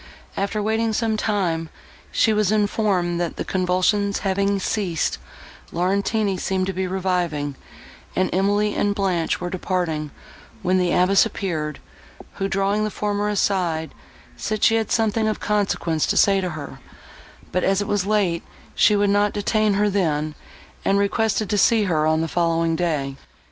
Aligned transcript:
After 0.35 0.63
waiting 0.63 0.93
some 0.93 1.15
time, 1.15 1.69
she 2.11 2.33
was 2.33 2.51
informed, 2.51 3.21
that, 3.21 3.35
the 3.35 3.45
convulsions 3.45 4.21
having 4.25 4.57
ceased, 4.59 5.19
Laurentini 5.71 6.37
seemed 6.39 6.65
to 6.65 6.73
be 6.73 6.87
reviving, 6.87 7.55
and 8.15 8.27
Emily 8.33 8.73
and 8.73 8.95
Blanche 8.95 9.39
were 9.39 9.51
departing, 9.51 10.09
when 10.63 10.79
the 10.79 10.91
abbess 10.91 11.23
appeared, 11.23 11.77
who, 12.37 12.47
drawing 12.47 12.83
the 12.83 12.89
former 12.89 13.29
aside, 13.29 13.93
said 14.35 14.63
she 14.63 14.73
had 14.73 14.91
something 14.91 15.27
of 15.27 15.39
consequence 15.39 16.07
to 16.07 16.17
say 16.17 16.41
to 16.41 16.49
her, 16.49 16.79
but, 17.51 17.63
as 17.63 17.79
it 17.79 17.87
was 17.87 18.03
late, 18.07 18.41
she 18.73 18.95
would 18.95 19.11
not 19.11 19.33
detain 19.33 19.75
her 19.75 19.87
then, 19.87 20.33
and 20.83 20.97
requested 20.97 21.47
to 21.47 21.59
see 21.59 21.83
her 21.83 22.07
on 22.07 22.21
the 22.21 22.27
following 22.27 22.75
day. 22.75 23.17